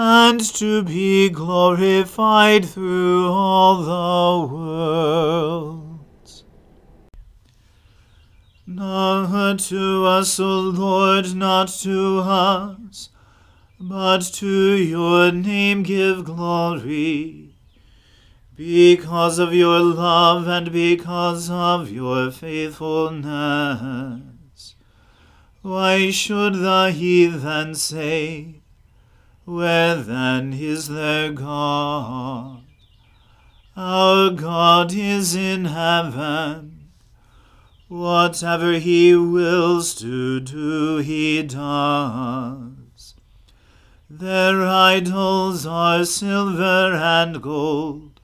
[0.00, 6.44] and to be glorified through all the worlds.
[8.64, 13.08] Not to us, O Lord, not to us,
[13.80, 17.56] but to your name give glory
[18.54, 24.76] because of your love and because of your faithfulness.
[25.62, 28.58] Why should the heathen say,
[29.48, 32.64] Where then is their God?
[33.74, 36.90] Our God is in heaven.
[37.88, 43.14] Whatever he wills to do, he does.
[44.10, 48.20] Their idols are silver and gold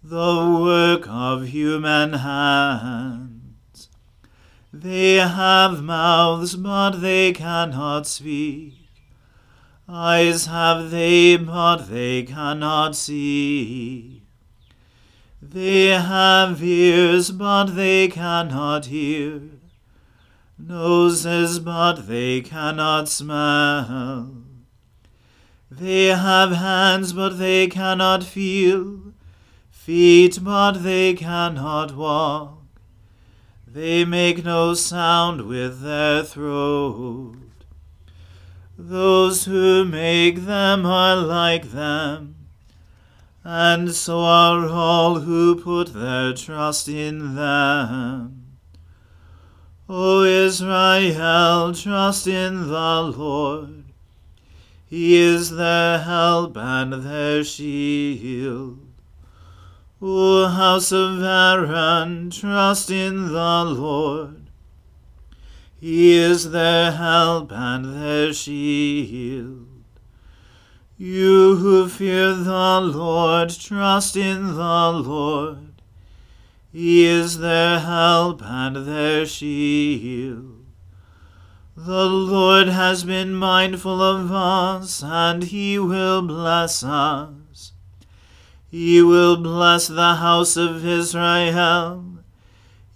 [0.00, 3.88] the work of human hands.
[4.72, 8.85] They have mouths, but they cannot speak.
[9.88, 14.24] Eyes have they, but they cannot see.
[15.40, 19.42] They have ears, but they cannot hear.
[20.58, 24.42] Noses, but they cannot smell.
[25.70, 29.12] They have hands, but they cannot feel
[29.70, 32.64] feet, but they cannot walk.
[33.68, 37.36] They make no sound with their throat.
[38.78, 42.34] Those who make them are like them,
[43.42, 48.58] and so are all who put their trust in them.
[49.88, 53.84] O Israel, trust in the Lord.
[54.84, 58.78] He is their help and their shield.
[60.02, 64.45] O house of Aaron, trust in the Lord.
[65.78, 69.66] He is their help and their shield.
[70.96, 75.82] You who fear the Lord, trust in the Lord.
[76.72, 80.64] He is their help and their shield.
[81.76, 87.72] The Lord has been mindful of us, and he will bless us.
[88.70, 92.15] He will bless the house of Israel.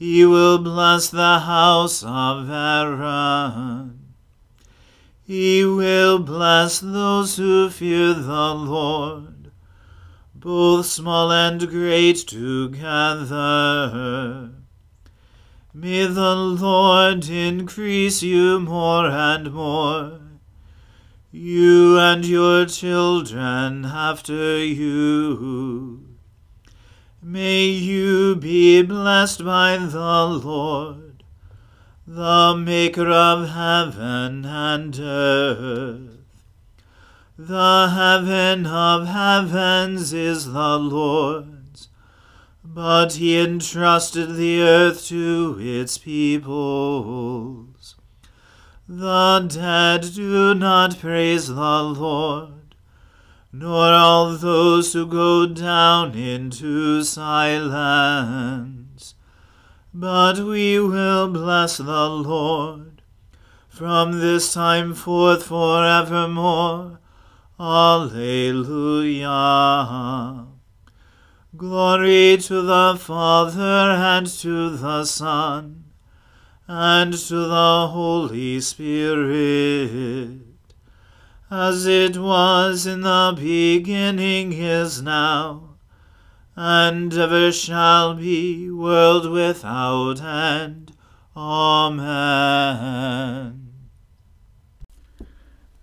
[0.00, 4.14] He will bless the house of Aaron.
[5.23, 9.50] He will bless those who fear the Lord,
[10.35, 12.93] both small and great together.
[15.75, 20.19] May the Lord increase you more and more
[21.31, 26.10] you and your children after you.
[27.23, 31.23] May you be blessed by the Lord,
[32.07, 36.17] the Maker of heaven and earth.
[37.37, 41.89] The heaven of heavens is the Lord's,
[42.65, 47.97] but he entrusted the earth to its peoples.
[48.89, 52.60] The dead do not praise the Lord,
[53.52, 58.00] nor all those who go down into silence.
[59.93, 63.02] But we will bless the Lord
[63.69, 66.99] from this time forth forevermore.
[67.58, 69.26] Alleluia.
[71.56, 75.85] Glory to the Father and to the Son
[76.67, 80.41] and to the Holy Spirit,
[81.50, 85.75] as it was in the beginning is now,
[86.55, 90.93] and ever shall be, world without end.
[91.37, 92.06] Amen.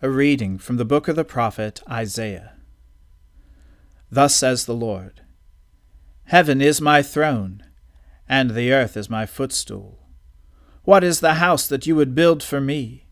[0.02, 2.54] A reading from the book of the prophet Isaiah.
[4.10, 5.22] Thus says the Lord
[6.26, 7.64] Heaven is my throne,
[8.30, 10.00] and the earth is my footstool.
[10.84, 13.07] What is the house that you would build for me?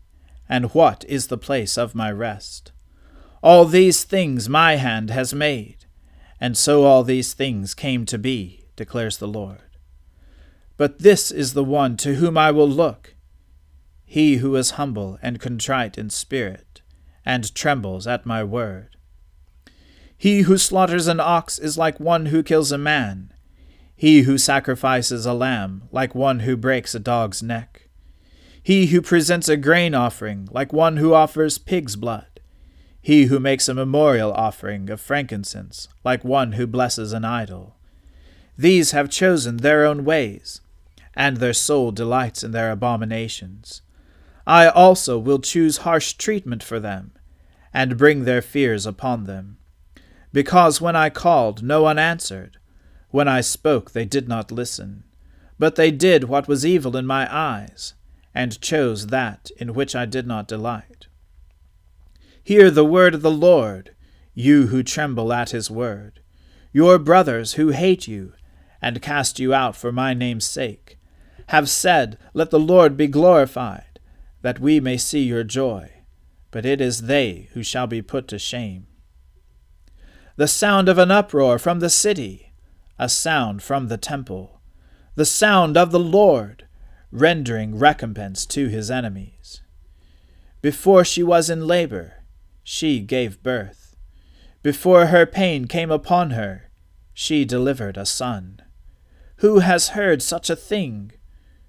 [0.48, 2.72] And what is the place of my rest?
[3.42, 5.86] All these things my hand has made,
[6.40, 9.62] and so all these things came to be, declares the Lord.
[10.76, 13.14] But this is the one to whom I will look,
[14.04, 16.82] he who is humble and contrite in spirit,
[17.24, 18.96] and trembles at my word.
[20.16, 23.32] He who slaughters an ox is like one who kills a man
[23.96, 27.85] he who sacrifices a lamb, like one who breaks a dog's neck.
[28.66, 32.40] He who presents a grain offering, like one who offers pig's blood.
[33.00, 37.76] He who makes a memorial offering of frankincense, like one who blesses an idol.
[38.58, 40.62] These have chosen their own ways,
[41.14, 43.82] and their soul delights in their abominations.
[44.48, 47.12] I also will choose harsh treatment for them,
[47.72, 49.58] and bring their fears upon them.
[50.32, 52.58] Because when I called, no one answered
[53.10, 55.04] when I spoke, they did not listen,
[55.56, 57.94] but they did what was evil in my eyes,
[58.36, 61.06] and chose that in which I did not delight.
[62.44, 63.96] Hear the word of the Lord,
[64.34, 66.20] you who tremble at his word,
[66.70, 68.34] your brothers who hate you,
[68.82, 70.98] and cast you out for my name's sake,
[71.46, 74.00] have said, Let the Lord be glorified,
[74.42, 75.90] that we may see your joy.
[76.50, 78.86] But it is they who shall be put to shame.
[80.36, 82.52] The sound of an uproar from the city,
[82.98, 84.60] a sound from the temple,
[85.14, 86.65] the sound of the Lord,
[87.10, 89.62] rendering recompense to his enemies.
[90.60, 92.24] Before she was in labor,
[92.62, 93.96] she gave birth.
[94.62, 96.70] Before her pain came upon her,
[97.14, 98.60] she delivered a son.
[99.36, 101.12] Who has heard such a thing?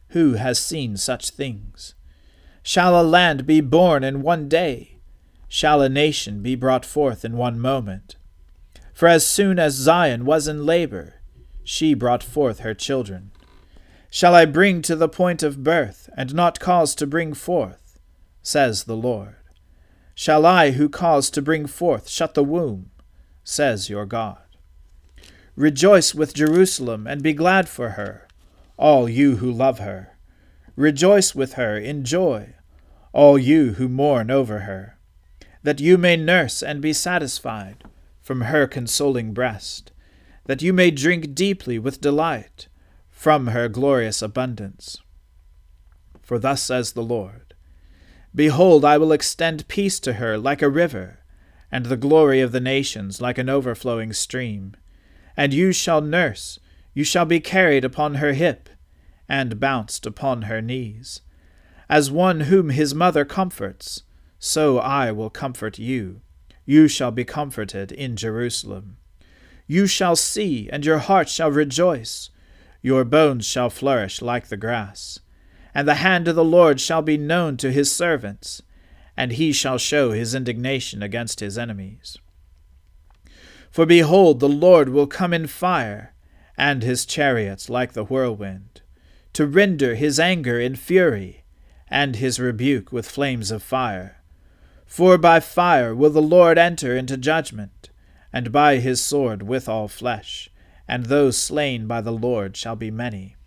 [0.09, 1.93] Who has seen such things?
[2.63, 4.97] Shall a land be born in one day?
[5.47, 8.15] Shall a nation be brought forth in one moment?
[8.93, 11.21] For as soon as Zion was in labor,
[11.63, 13.31] she brought forth her children.
[14.09, 17.99] Shall I bring to the point of birth, and not cause to bring forth?
[18.41, 19.35] says the Lord.
[20.15, 22.89] Shall I, who cause to bring forth, shut the womb?
[23.43, 24.41] says your God.
[25.55, 28.27] Rejoice with Jerusalem, and be glad for her,
[28.77, 30.17] all you who love her.
[30.75, 32.53] Rejoice with her in joy,
[33.11, 34.97] all you who mourn over her,
[35.63, 37.83] that you may nurse and be satisfied
[38.21, 39.91] from her consoling breast,
[40.45, 42.67] that you may drink deeply with delight
[43.17, 44.99] from her glorious abundance.
[46.21, 47.55] For thus says the Lord
[48.35, 51.17] Behold, I will extend peace to her like a river,
[51.71, 54.75] and the glory of the nations like an overflowing stream.
[55.35, 56.59] And you shall nurse,
[56.93, 58.69] you shall be carried upon her hip,
[59.27, 61.21] and bounced upon her knees.
[61.89, 64.03] As one whom his mother comforts,
[64.37, 66.21] so I will comfort you.
[66.67, 68.97] You shall be comforted in Jerusalem.
[69.65, 72.29] You shall see, and your heart shall rejoice.
[72.81, 75.19] Your bones shall flourish like the grass.
[75.73, 78.61] And the hand of the Lord shall be known to his servants,
[79.15, 82.17] and he shall show his indignation against his enemies.
[83.69, 86.13] For behold, the Lord will come in fire,
[86.57, 88.81] and his chariots like the whirlwind,
[89.33, 91.43] to render his anger in fury,
[91.89, 94.23] and his rebuke with flames of fire.
[94.85, 97.89] For by fire will the Lord enter into judgment,
[98.33, 100.49] and by his sword with all flesh,
[100.87, 103.37] and those slain by the Lord shall be many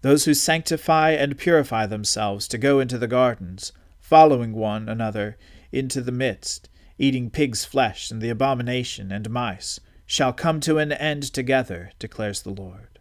[0.00, 5.36] those who sanctify and purify themselves to go into the gardens, following one another
[5.72, 10.92] into the midst, eating pig's flesh and the abomination and mice, shall come to an
[10.92, 12.98] end together, declares the Lord.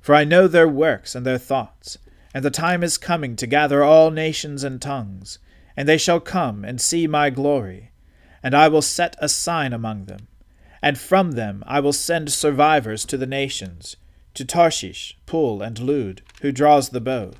[0.00, 1.98] For I know their works and their thoughts,
[2.32, 5.38] and the time is coming to gather all nations and tongues,
[5.76, 7.92] and they shall come and see my glory,
[8.42, 10.27] and I will set a sign among them,
[10.82, 13.96] and from them I will send survivors to the nations
[14.38, 17.32] to Tarshish, Pul, and Lud, who draws the bow,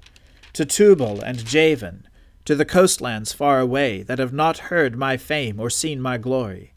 [0.53, 2.09] to Tubal and Javan,
[2.45, 6.73] to the coastlands far away, that have not heard my fame or seen my glory.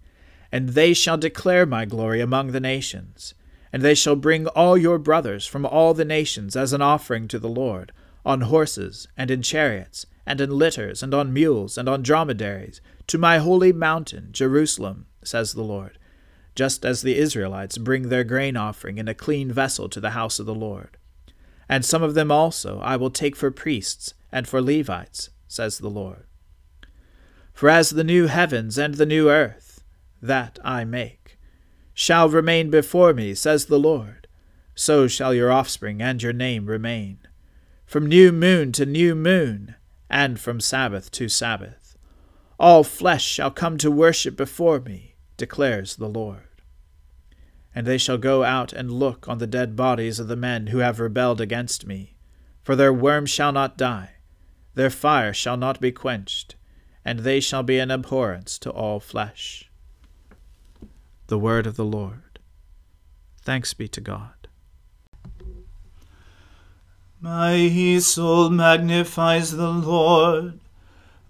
[0.51, 3.33] And they shall declare my glory among the nations.
[3.73, 7.39] And they shall bring all your brothers from all the nations as an offering to
[7.39, 7.91] the Lord,
[8.23, 13.17] on horses, and in chariots, and in litters, and on mules, and on dromedaries, to
[13.17, 15.97] my holy mountain, Jerusalem, says the Lord
[16.55, 20.39] just as the Israelites bring their grain offering in a clean vessel to the house
[20.39, 20.97] of the Lord.
[21.69, 25.89] And some of them also I will take for priests and for Levites, says the
[25.89, 26.25] Lord.
[27.53, 29.83] For as the new heavens and the new earth,
[30.21, 31.37] that I make,
[31.93, 34.27] shall remain before me, says the Lord,
[34.75, 37.19] so shall your offspring and your name remain,
[37.85, 39.75] from new moon to new moon,
[40.09, 41.97] and from Sabbath to Sabbath.
[42.59, 45.10] All flesh shall come to worship before me
[45.41, 46.61] declares the Lord.
[47.73, 50.77] And they shall go out and look on the dead bodies of the men who
[50.77, 52.15] have rebelled against me,
[52.61, 54.11] for their worm shall not die,
[54.75, 56.53] their fire shall not be quenched,
[57.03, 59.67] and they shall be an abhorrence to all flesh.
[61.25, 62.37] The word of the Lord.
[63.41, 64.47] Thanks be to God.
[67.19, 70.59] My soul magnifies the Lord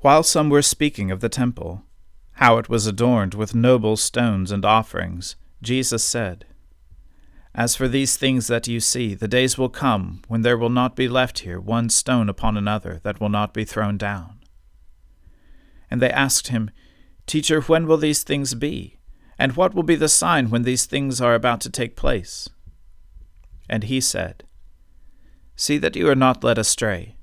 [0.00, 1.82] While some were speaking of the temple,
[2.34, 6.44] how it was adorned with noble stones and offerings, Jesus said,
[7.52, 10.94] As for these things that you see, the days will come when there will not
[10.94, 14.38] be left here one stone upon another that will not be thrown down.
[15.90, 16.70] And they asked him,
[17.26, 18.98] Teacher, when will these things be?
[19.36, 22.48] And what will be the sign when these things are about to take place?
[23.68, 24.44] And he said,
[25.56, 27.17] See that you are not led astray.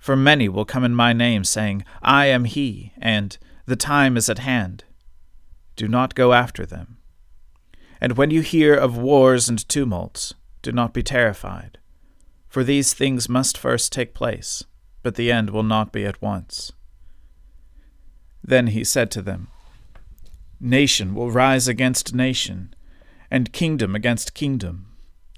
[0.00, 4.30] For many will come in my name, saying, I am he, and the time is
[4.30, 4.84] at hand.
[5.76, 6.96] Do not go after them.
[8.00, 11.78] And when you hear of wars and tumults, do not be terrified,
[12.48, 14.64] for these things must first take place,
[15.02, 16.72] but the end will not be at once.
[18.42, 19.48] Then he said to them,
[20.58, 22.74] Nation will rise against nation,
[23.30, 24.89] and kingdom against kingdom.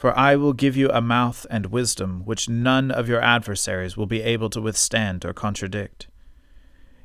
[0.00, 4.06] For I will give you a mouth and wisdom which none of your adversaries will
[4.06, 6.06] be able to withstand or contradict.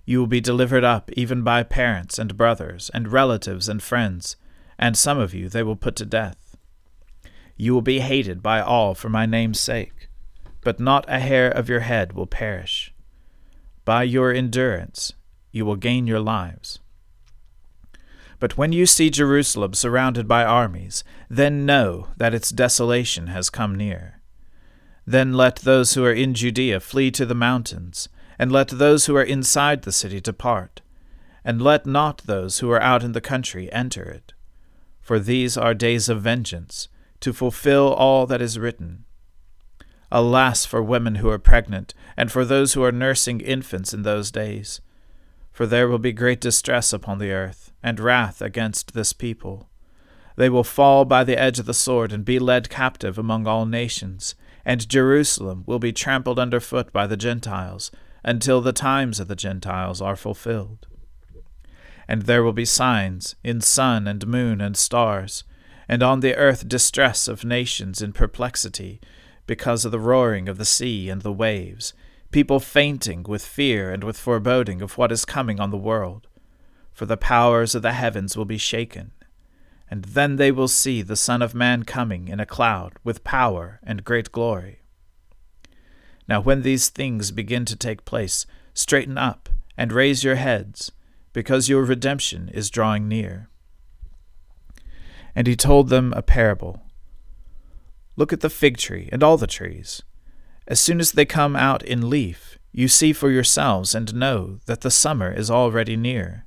[0.05, 4.37] You will be delivered up even by parents and brothers, and relatives and friends,
[4.79, 6.55] and some of you they will put to death.
[7.57, 10.07] You will be hated by all for my name's sake,
[10.61, 12.93] but not a hair of your head will perish.
[13.83, 15.11] By your endurance
[15.51, 16.79] you will gain your lives.
[18.39, 23.75] But when you see Jerusalem surrounded by armies, then know that its desolation has come
[23.75, 24.21] near.
[25.05, 29.15] Then let those who are in Judea flee to the mountains and let those who
[29.15, 30.81] are inside the city depart,
[31.43, 34.33] and let not those who are out in the country enter it.
[34.99, 36.89] For these are days of vengeance,
[37.21, 39.05] to fulfill all that is written.
[40.11, 44.31] Alas for women who are pregnant, and for those who are nursing infants in those
[44.31, 44.81] days!
[45.55, 49.69] For there will be great distress upon the earth, and wrath against this people.
[50.35, 53.65] They will fall by the edge of the sword, and be led captive among all
[53.65, 57.89] nations, and Jerusalem will be trampled under foot by the Gentiles,
[58.21, 60.87] until the times of the Gentiles are fulfilled.
[62.05, 65.45] And there will be signs in sun and moon and stars,
[65.87, 68.99] and on the earth distress of nations in perplexity,
[69.47, 71.93] because of the roaring of the sea and the waves,
[72.35, 76.27] people fainting with fear and with foreboding of what is coming on the world.
[76.91, 79.13] For the powers of the heavens will be shaken.
[79.89, 83.79] And then they will see the Son of Man coming in a cloud with power
[83.83, 84.81] and great glory.
[86.27, 90.91] Now, when these things begin to take place, straighten up and raise your heads,
[91.31, 93.47] because your redemption is drawing near.
[95.33, 96.81] And he told them a parable
[98.17, 100.03] Look at the fig tree and all the trees.
[100.67, 104.81] As soon as they come out in leaf, you see for yourselves and know that
[104.81, 106.45] the summer is already near.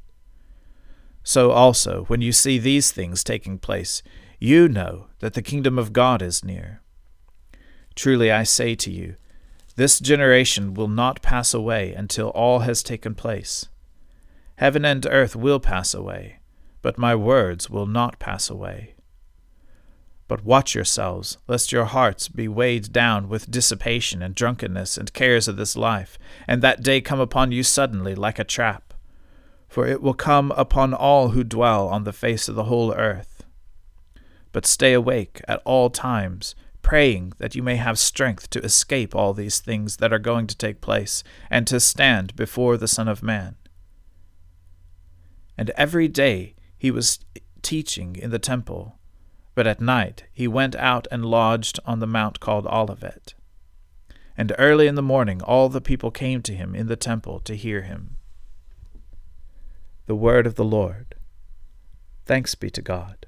[1.22, 4.02] So also, when you see these things taking place,
[4.38, 6.82] you know that the kingdom of God is near.
[7.94, 9.16] Truly I say to you,
[9.76, 13.68] this generation will not pass away until all has taken place.
[14.56, 16.40] Heaven and earth will pass away,
[16.82, 18.94] but my words will not pass away.
[20.28, 25.48] But watch yourselves, lest your hearts be weighed down with dissipation and drunkenness and cares
[25.48, 28.94] of this life, and that day come upon you suddenly like a trap.
[29.68, 33.44] For it will come upon all who dwell on the face of the whole earth.
[34.52, 36.54] But stay awake at all times
[36.88, 40.56] praying that you may have strength to escape all these things that are going to
[40.56, 43.56] take place, and to stand before the Son of Man.
[45.58, 47.18] And every day he was
[47.60, 48.98] teaching in the temple,
[49.58, 53.34] but at night he went out and lodged on the mount called Olivet.
[54.36, 57.56] And early in the morning all the people came to him in the temple to
[57.56, 58.18] hear him.
[60.06, 61.16] The word of the Lord.
[62.24, 63.26] Thanks be to God.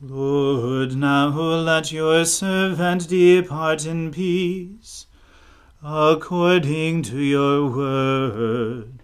[0.00, 5.06] Lord, now let your servant depart in peace,
[5.84, 9.03] according to your word.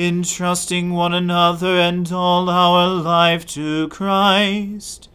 [0.00, 5.10] entrusting one another and all our life to Christ.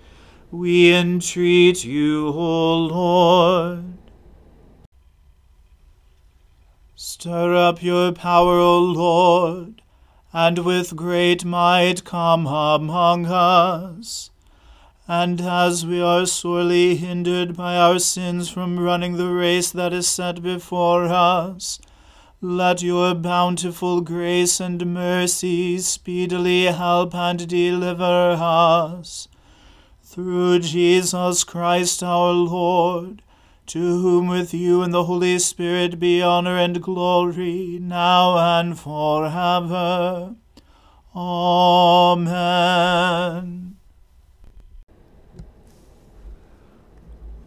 [0.52, 3.98] We entreat you, O Lord.
[6.96, 9.82] Stir up your power, O Lord,
[10.32, 14.30] and with great might come among us.
[15.08, 20.08] And as we are sorely hindered by our sins from running the race that is
[20.08, 21.80] set before us,
[22.42, 29.28] let your bountiful grace and mercy speedily help and deliver us.
[30.04, 33.22] Through Jesus Christ our Lord,
[33.68, 40.36] to whom with you and the Holy Spirit be honor and glory, now and forever.
[41.16, 42.46] Amen.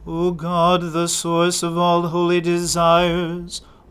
[0.07, 3.61] O God, the source of all holy desires,